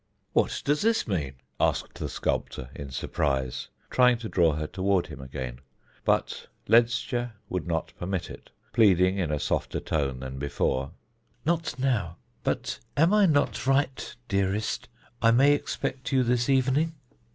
"What 0.33 0.63
does 0.65 0.81
this 0.81 1.07
mean?" 1.07 1.33
asked 1.59 1.99
the 1.99 2.09
sculptor 2.09 2.71
in 2.73 2.89
surprise, 2.89 3.67
trying 3.91 4.17
to 4.17 4.29
draw 4.29 4.53
her 4.53 4.65
toward 4.65 5.05
him 5.05 5.21
again; 5.21 5.59
but 6.05 6.47
Ledscha 6.67 7.33
would 7.49 7.67
not 7.67 7.93
permit 7.99 8.31
it, 8.31 8.49
pleading 8.73 9.19
in 9.19 9.29
a 9.31 9.39
softer 9.39 9.79
tone 9.79 10.19
than 10.21 10.39
before: 10.39 10.89
"Not 11.45 11.77
now; 11.77 12.17
but 12.43 12.79
am 12.97 13.13
I 13.13 13.27
not 13.27 13.67
right, 13.67 14.15
dearest 14.27 14.89
I 15.21 15.29
may 15.29 15.53
expect 15.53 16.11
you 16.11 16.23
this 16.23 16.49
evening? 16.49 16.93